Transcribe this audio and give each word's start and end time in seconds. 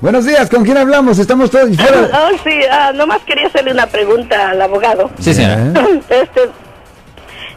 Buenos 0.00 0.24
días, 0.24 0.48
¿con 0.48 0.64
quién 0.64 0.78
hablamos? 0.78 1.18
Estamos 1.18 1.50
todos 1.50 1.76
fuera. 1.76 2.08
Oh, 2.12 2.30
sí, 2.42 2.58
ah, 2.70 2.92
nomás 2.94 3.20
quería 3.26 3.48
hacerle 3.48 3.72
una 3.72 3.86
pregunta 3.86 4.48
al 4.50 4.62
abogado. 4.62 5.10
Sí, 5.20 5.34
señora. 5.34 5.58
Este, 6.08 6.48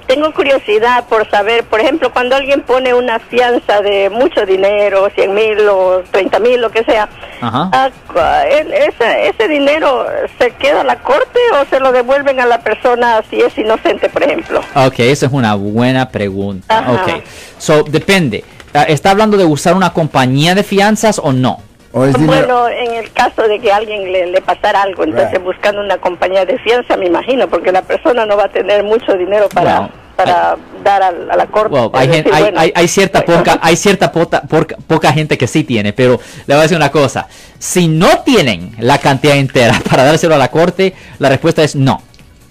tengo 0.08 0.33
curiosidad 0.33 1.06
por 1.08 1.29
saber, 1.29 1.64
por 1.64 1.79
ejemplo, 1.79 2.11
cuando 2.11 2.35
alguien 2.35 2.61
pone 2.61 2.93
una 2.93 3.19
fianza 3.19 3.79
de 3.82 4.09
mucho 4.09 4.45
dinero, 4.45 5.09
100 5.16 5.33
mil 5.33 5.69
o 5.69 6.03
30 6.11 6.40
mil, 6.40 6.59
lo 6.59 6.69
que 6.69 6.83
sea, 6.83 7.08
Ajá. 7.40 7.69
ah, 7.71 8.44
ese, 8.46 9.30
¿ese 9.30 9.48
dinero 9.48 10.05
se 10.38 10.52
queda 10.52 10.82
a 10.82 10.84
la 10.84 11.00
corte 11.00 11.39
o 11.54 11.66
se 11.70 11.80
lo 11.80 11.94
devuelven 11.94 12.41
a 12.41 12.46
la 12.46 12.60
persona 12.60 13.23
si 13.30 13.39
es 13.39 13.57
inocente, 13.57 14.10
por 14.10 14.21
ejemplo? 14.21 14.60
Ok, 14.75 15.00
esa 15.00 15.28
es 15.28 15.32
una 15.32 15.55
buena 15.55 16.10
pregunta. 16.10 16.78
Ajá. 16.78 16.91
Ok, 16.91 17.23
so 17.57 17.84
depende. 17.84 18.44
Ah, 18.73 18.84
¿Está 18.84 19.12
hablando 19.12 19.38
de 19.38 19.46
usar 19.46 19.75
una 19.75 19.94
compañía 19.94 20.55
de 20.55 20.64
fianzas 20.64 21.20
o 21.23 21.32
no? 21.32 21.62
¿O 21.94 22.04
es 22.05 22.14
dinero? 22.16 22.48
Bueno, 22.48 22.68
en 22.70 22.96
el 22.96 23.12
caso 23.14 23.44
de 23.44 23.60
que 23.60 23.71
a 23.71 23.78
alguien 23.78 24.12
le, 24.12 24.25
le 24.28 24.42
pasara 24.42 24.82
algo, 24.82 25.04
entonces 25.04 25.32
Right. 25.34 25.43
buscando 25.43 25.79
una 25.82 25.97
compañía 26.00 26.43
de 26.46 26.57
fianza, 26.60 26.97
me 26.97 27.06
imagino, 27.06 27.47
porque 27.47 27.71
la 27.71 27.84
persona 27.84 28.25
no 28.25 28.36
va 28.36 28.46
a 28.46 28.50
tener 28.50 28.84
mucho 28.84 29.14
dinero 29.15 29.47
para, 29.50 29.89
para 30.15 30.57
dar 30.84 31.04
a, 31.04 31.07
a 31.29 31.36
la 31.37 31.46
corte. 31.46 31.75
Well, 31.75 31.92
hay, 31.93 32.08
gen- 32.08 32.24
decir, 32.24 32.34
hay, 32.34 32.42
bueno, 32.44 32.60
hay- 32.60 32.74
hay 32.76 32.88
cierta 32.88 33.22
poca, 33.24 33.60
hay 33.62 33.76
cierta 33.76 34.12
pota- 34.12 34.42
porca- 34.42 34.78
poca 34.88 35.14
gente 35.14 35.38
que 35.38 35.46
sí 35.48 35.64
tiene, 35.64 35.94
pero 35.94 36.20
le 36.48 36.54
voy 36.56 36.60
a 36.60 36.64
decir 36.64 36.78
una 36.78 36.90
cosa. 36.92 37.28
Si 37.60 37.88
no 37.88 38.22
tienen 38.26 38.72
la 38.80 38.98
cantidad 38.98 39.36
entera 39.36 39.80
para 39.90 40.04
dárselo 40.04 40.34
a 40.34 40.40
la 40.40 40.50
corte, 40.50 40.96
la 41.20 41.30
respuesta 41.30 41.62
es 41.64 41.76
no. 41.76 42.02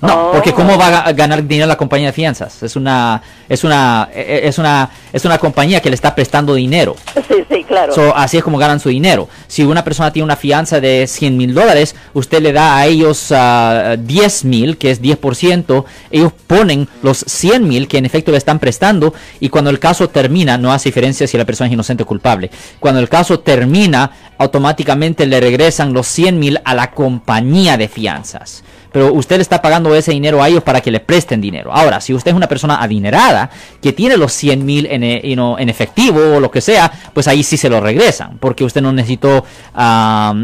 No, 0.00 0.30
Oh. 0.30 0.32
porque 0.32 0.52
cómo 0.52 0.76
va 0.76 0.88
a 0.88 1.10
ga- 1.12 1.14
ganar 1.16 1.44
dinero 1.46 1.68
la 1.68 1.76
compañía 1.76 2.08
de 2.08 2.12
fianzas? 2.12 2.60
Es 2.64 2.74
una, 2.74 3.22
es 3.48 3.62
una, 3.62 4.08
eh, 4.12 4.40
es 4.44 4.58
una, 4.58 4.90
es 5.12 5.24
una 5.24 5.38
compañía 5.38 5.80
que 5.80 5.90
le 5.90 5.94
está 5.94 6.14
prestando 6.14 6.54
dinero. 6.54 6.96
Sí, 7.28 7.44
sí, 7.48 7.64
claro. 7.64 7.94
So, 7.94 8.14
así 8.16 8.36
es 8.36 8.44
como 8.44 8.58
ganan 8.58 8.80
su 8.80 8.88
dinero. 8.88 9.28
Si 9.46 9.64
una 9.64 9.84
persona 9.84 10.12
tiene 10.12 10.24
una 10.24 10.36
fianza 10.36 10.80
de 10.80 11.06
100 11.06 11.36
mil 11.36 11.54
dólares, 11.54 11.94
usted 12.12 12.42
le 12.42 12.52
da 12.52 12.76
a 12.76 12.86
ellos 12.86 13.32
ah, 13.32 13.96
10 13.98 14.44
mil, 14.44 14.76
que 14.76 14.90
es 14.90 15.00
10%, 15.00 15.84
ellos 16.10 16.32
ponen 16.46 16.88
los 17.02 17.18
100 17.18 17.66
mil 17.66 17.88
que 17.88 17.98
en 17.98 18.06
efecto 18.06 18.32
le 18.32 18.38
están 18.38 18.58
prestando 18.58 19.14
y 19.40 19.48
cuando 19.48 19.70
el 19.70 19.78
caso 19.78 20.08
termina, 20.08 20.58
no 20.58 20.72
hace 20.72 20.88
diferencia 20.88 21.26
si 21.26 21.38
la 21.38 21.44
persona 21.44 21.68
es 21.68 21.72
inocente 21.72 22.02
o 22.02 22.06
culpable, 22.06 22.50
cuando 22.80 23.00
el 23.00 23.08
caso 23.08 23.40
termina, 23.40 24.10
automáticamente 24.38 25.26
le 25.26 25.40
regresan 25.40 25.92
los 25.92 26.06
100 26.08 26.38
mil 26.38 26.60
a 26.64 26.74
la 26.74 26.90
compañía 26.90 27.76
de 27.76 27.88
fianzas. 27.88 28.62
Pero 28.92 29.12
usted 29.14 29.36
le 29.36 29.42
está 29.42 29.62
pagando 29.62 29.94
ese 29.94 30.12
dinero 30.12 30.42
a 30.42 30.48
ellos 30.48 30.62
para 30.62 30.82
que 30.82 30.90
le 30.90 31.00
presten 31.00 31.40
dinero. 31.40 31.72
Ahora, 31.72 32.00
si 32.00 32.12
usted 32.12 32.30
es 32.30 32.36
una 32.36 32.46
persona 32.46 32.82
adinerada 32.82 33.50
que 33.80 33.92
tiene 33.92 34.18
los 34.18 34.32
100 34.34 34.64
mil 34.64 34.86
en, 34.86 35.01
e- 35.04 35.20
you 35.24 35.34
know, 35.34 35.56
en 35.58 35.68
efectivo 35.68 36.36
o 36.36 36.40
lo 36.40 36.50
que 36.50 36.60
sea, 36.60 36.92
pues 37.12 37.28
ahí 37.28 37.42
sí 37.42 37.56
se 37.56 37.68
lo 37.68 37.80
regresan, 37.80 38.38
porque 38.38 38.64
usted 38.64 38.80
no 38.80 38.92
necesitó 38.92 39.44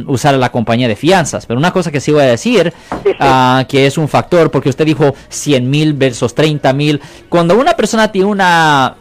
usar 0.07 0.35
la 0.35 0.51
compañía 0.51 0.89
de 0.89 0.97
fianzas. 0.97 1.47
Pero 1.47 1.59
una 1.59 1.73
cosa 1.73 1.91
que 1.91 2.01
sí 2.01 2.13
voy 2.13 2.23
a 2.23 2.27
decir, 2.27 2.73
ah, 3.21 3.65
que 3.69 3.87
es 3.87 3.99
un 3.99 4.09
factor, 4.09 4.51
porque 4.51 4.69
usted 4.69 4.85
dijo 4.85 5.15
100 5.29 5.69
mil 5.69 5.93
versus 5.95 6.35
30 6.35 6.73
mil. 6.73 7.01
Cuando 7.29 7.59
una 7.59 7.75
persona 7.75 8.11
tiene 8.13 8.29
una, 8.29 8.97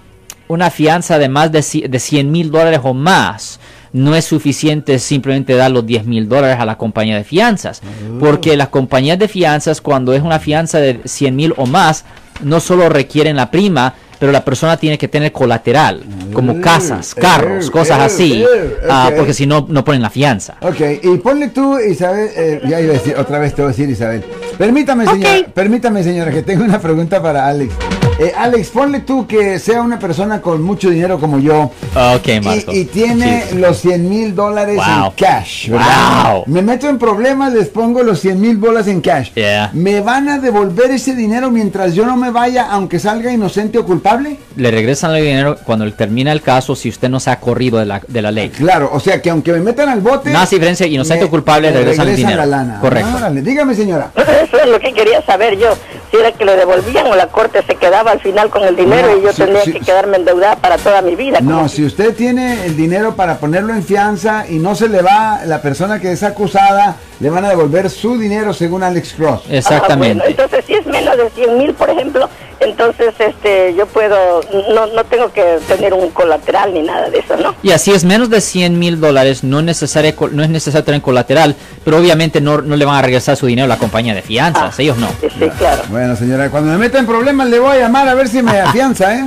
una 0.48 0.70
fianza 0.70 1.18
de 1.18 1.30
más 1.30 1.52
de, 1.52 1.88
de 1.88 2.00
100 2.00 2.32
mil 2.32 2.52
dólares 2.52 2.80
o 2.84 2.94
más, 2.94 3.60
no 3.94 4.16
es 4.16 4.26
suficiente 4.26 5.00
simplemente 5.00 5.56
dar 5.56 5.72
los 5.72 5.86
10 5.86 6.06
mil 6.06 6.30
dólares 6.30 6.58
a 6.60 6.66
la 6.66 6.78
compañía 6.78 7.18
de 7.18 7.24
fianzas. 7.24 7.82
Porque 8.20 8.56
las 8.58 8.70
compañías 8.70 9.20
de 9.20 9.28
fianzas, 9.28 9.82
cuando 9.82 10.14
es 10.14 10.22
una 10.22 10.40
fianza 10.40 10.80
de 10.80 11.02
100 11.06 11.36
mil 11.36 11.54
o 11.58 11.66
más, 11.66 12.06
no 12.44 12.60
solo 12.60 12.90
requieren 12.90 13.36
la 13.38 13.50
prima, 13.52 13.96
pero 14.20 14.32
la 14.32 14.44
persona 14.44 14.78
tiene 14.78 14.98
que 14.98 15.08
tener 15.08 15.32
colateral, 15.32 16.04
como 16.34 16.60
casas, 16.62 17.14
carros, 17.16 17.68
eh, 17.68 17.72
cosas 17.72 18.00
eh, 18.00 18.04
así, 18.04 18.44
eh, 18.44 18.78
ah, 18.90 19.12
porque 19.16 19.34
si 19.34 19.46
no, 19.46 19.66
no 19.70 19.84
ponen 19.84 20.02
la 20.02 20.10
fianza. 20.10 20.56
Ok, 20.62 20.82
y 21.04 21.18
ponle 21.18 21.50
tú, 21.50 21.78
Isabel, 21.80 22.30
eh, 22.36 22.62
ya 22.68 22.80
iba 22.82 22.92
a 22.92 22.98
decir, 22.98 23.16
otra 23.18 23.40
vez 23.40 23.54
te 23.54 23.62
voy 23.62 23.70
a 23.70 23.72
decir, 23.72 23.90
Isabel. 23.90 24.24
Permítame, 24.58 25.06
señora, 25.06 25.40
Ok. 25.40 25.48
permítame, 25.54 26.04
señora, 26.04 26.32
que 26.32 26.42
tengo 26.42 26.64
una 26.64 26.80
pregunta 26.80 27.22
para 27.22 27.48
Alex. 27.48 27.74
Eh, 28.20 28.34
Alex, 28.36 28.70
ponle 28.70 29.02
tú 29.02 29.28
que 29.28 29.60
sea 29.60 29.80
una 29.84 30.00
persona 30.00 30.42
con 30.42 30.60
mucho 30.64 30.90
dinero 30.90 31.20
como 31.20 31.38
yo. 31.38 31.70
Ok, 32.16 32.28
Marco. 32.44 32.74
Y, 32.74 32.80
y 32.80 32.86
tiene 32.86 33.44
los 33.54 33.78
100 33.78 34.10
mil 34.10 34.34
dólares 34.34 34.80
en 34.80 35.12
cash, 35.12 35.70
¿verdad? 35.70 36.34
Wow. 36.34 36.44
Me 36.48 36.64
meto 36.64 36.90
en 36.90 36.98
problemas, 36.98 37.54
les 37.54 37.68
pongo 37.70 38.02
los 38.02 38.20
100 38.20 38.42
mil 38.42 38.58
bolas 38.58 38.88
en 38.88 39.02
cash. 39.02 39.30
Yeah. 39.36 39.70
¿Me 39.74 40.02
van 40.02 40.30
a 40.30 40.40
devolver 40.40 40.90
ese 40.90 41.14
dinero 41.14 41.52
mientras 41.52 41.94
yo 41.94 42.08
no 42.08 42.18
me 42.18 42.32
vaya, 42.32 42.66
aunque 42.72 42.98
salga 42.98 43.32
inocente 43.32 43.78
o 43.78 43.86
culpable? 43.86 44.38
Le 44.56 44.72
regresan 44.72 45.14
el 45.16 45.24
dinero 45.24 45.56
cuando 45.64 45.92
termina 45.94 46.32
el 46.32 46.42
caso 46.42 46.76
si 46.76 46.90
usted 46.90 47.10
no 47.10 47.20
se 47.20 47.30
ha 47.30 47.40
corrido 47.40 47.78
de 47.78 47.86
la, 47.86 48.02
de 48.08 48.22
la 48.24 48.32
ley. 48.32 48.50
Claro, 48.50 48.90
o 48.92 49.00
sea 49.00 49.22
que 49.22 49.30
aunque 49.30 49.52
me 49.54 49.60
metan 49.60 49.90
al 49.90 50.02
bote... 50.02 50.32
No 50.32 50.40
hace 50.40 50.56
diferencia, 50.56 50.88
inocente 50.88 51.22
me- 51.22 51.28
o 51.28 51.30
culpable, 51.30 51.70
me 51.70 51.78
regresan 51.78 52.08
el 52.08 52.16
dinero. 52.16 52.38
la 52.38 52.46
lana. 52.48 52.80
Correcto. 52.80 53.10
Dígame, 53.44 53.76
señora. 53.76 54.10
Eso 54.16 54.58
es 54.58 54.68
lo 54.72 54.80
que 54.80 54.92
quería 54.92 55.22
saber 55.24 55.56
yo. 55.60 55.68
Si 56.12 56.18
era 56.18 56.32
que 56.32 56.46
le 56.46 56.56
devolvían 56.56 57.08
o 57.08 57.16
la 57.16 57.28
corte 57.28 57.62
se 57.64 57.76
quedaba 57.76 58.12
al 58.12 58.20
final 58.22 58.50
con 58.50 58.64
el 58.64 58.76
dinero 58.76 59.10
No, 59.12 59.18
y 59.18 59.22
yo 59.24 59.32
sí, 59.32 59.38
tendría 59.38 59.62
sí, 59.64 59.74
que 59.74 59.80
quedarme 59.82 60.18
endeudada 60.18 60.56
para 60.56 60.78
toda 60.78 61.02
mi 61.02 61.16
vida. 61.16 61.40
No, 61.42 61.56
como- 61.58 61.70
si 61.70 61.84
usted 61.86 62.16
tiene 62.16 62.66
el 62.66 62.78
dinero 62.78 63.16
para 63.16 63.38
ponerlo 63.40 63.74
en 63.74 63.84
fianza 63.84 64.46
y 64.48 64.58
no 64.60 64.74
se 64.76 64.88
le 64.88 65.02
va, 65.02 65.42
la 65.46 65.62
persona 65.62 66.00
que 66.00 66.12
es 66.14 66.24
acusada, 66.24 66.96
le 67.20 67.30
van 67.30 67.44
a 67.44 67.50
devolver 67.50 67.90
su 67.90 68.18
dinero 68.18 68.54
según 68.54 68.84
Alex 68.84 69.14
Cross. 69.16 69.42
Ah, 69.46 69.56
Exactamente. 69.56 70.16
bueno, 70.20 70.30
entonces, 70.30 70.64
si 70.66 70.74
es 70.76 70.86
menos 70.86 71.18
de 71.18 71.30
100 71.32 71.58
mil, 71.58 71.74
por 71.74 71.90
ejemplo, 71.90 72.30
entonces 72.70 73.14
este 73.20 73.74
yo 73.76 73.86
puedo, 73.86 74.42
no, 74.74 74.88
no 74.88 75.04
tengo 75.06 75.32
que 75.32 75.60
tener 75.68 75.94
un 75.94 76.10
colateral 76.12 76.74
ni 76.74 76.82
nada 76.82 77.10
de 77.10 77.20
eso, 77.20 77.36
¿no? 77.38 77.56
Y 77.64 77.72
así 77.72 77.92
es 77.92 78.04
menos 78.04 78.30
de 78.30 78.42
100 78.42 78.78
mil 78.80 79.00
dólares, 79.00 79.44
no, 79.44 79.60
es 79.60 79.66
necesario, 79.66 80.14
no 80.32 80.44
es 80.44 80.50
necesario 80.50 80.84
tener 80.84 81.02
colateral, 81.02 81.56
pero 81.84 81.98
obviamente 81.98 82.42
no, 82.42 82.62
no 82.62 82.76
le 82.76 82.86
van 82.86 82.96
a 82.96 83.02
regresar 83.02 83.36
su 83.38 83.46
dinero 83.48 83.66
a 83.66 83.68
la 83.70 83.78
compañía 83.78 84.14
de 84.14 84.22
fianzas, 84.22 84.76
Ah. 84.78 84.82
ellos 84.82 84.98
no. 84.98 85.08
Sí, 85.22 85.28
sí, 85.40 85.50
claro. 85.58 85.84
Bueno, 85.90 86.16
señora, 86.16 86.50
cuando 86.50 86.72
me 86.72 86.78
meta 86.78 87.00
en 87.00 87.06
problemas 87.06 87.48
le 87.50 87.60
voy 87.60 87.78
a 87.78 87.80
llamar 87.80 88.08
a 88.08 88.14
ver 88.16 88.28
si 88.28 88.42
me 88.42 88.60
afianza, 88.62 89.16
¿eh? 89.16 89.26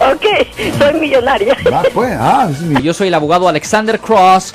ok, 0.00 0.78
soy 0.78 1.00
millonaria. 1.00 1.56
Va, 1.72 1.82
pues, 1.94 2.12
ah, 2.18 2.48
es 2.50 2.60
mi- 2.60 2.82
Yo 2.82 2.92
soy 2.94 3.08
el 3.08 3.14
abogado 3.14 3.48
Alexander 3.48 3.98
Cross, 4.00 4.54